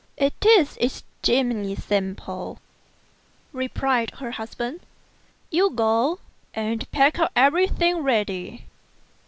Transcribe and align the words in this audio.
"It 0.27 0.33
is 0.43 0.77
extremely 0.79 1.75
simple," 1.75 2.57
replied 3.53 4.09
her 4.17 4.31
husband;" 4.31 4.79
you 5.51 5.69
go 5.69 6.17
and 6.55 6.89
pack 6.91 7.19
up 7.19 7.31
everything 7.35 7.97
ready." 7.99 8.65